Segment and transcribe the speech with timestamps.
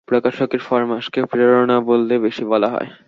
[0.07, 2.89] প্রকাশকের ফরমাশকে প্রেরণা বললে বেশি বলা হয়।